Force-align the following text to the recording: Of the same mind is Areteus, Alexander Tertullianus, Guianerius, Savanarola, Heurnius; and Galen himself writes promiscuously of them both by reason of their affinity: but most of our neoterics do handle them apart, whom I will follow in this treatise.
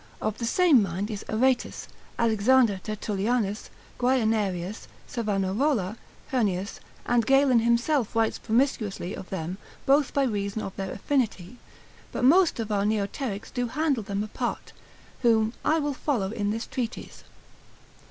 Of 0.19 0.39
the 0.39 0.47
same 0.47 0.81
mind 0.81 1.11
is 1.11 1.23
Areteus, 1.29 1.85
Alexander 2.17 2.81
Tertullianus, 2.83 3.69
Guianerius, 3.99 4.87
Savanarola, 5.07 5.95
Heurnius; 6.31 6.79
and 7.05 7.23
Galen 7.23 7.59
himself 7.59 8.15
writes 8.15 8.39
promiscuously 8.39 9.13
of 9.15 9.29
them 9.29 9.59
both 9.85 10.11
by 10.11 10.23
reason 10.23 10.63
of 10.63 10.75
their 10.75 10.91
affinity: 10.91 11.59
but 12.11 12.23
most 12.23 12.59
of 12.59 12.71
our 12.71 12.83
neoterics 12.83 13.53
do 13.53 13.67
handle 13.67 14.01
them 14.01 14.23
apart, 14.23 14.73
whom 15.21 15.53
I 15.63 15.77
will 15.77 15.93
follow 15.93 16.31
in 16.31 16.49
this 16.49 16.65
treatise. 16.65 17.23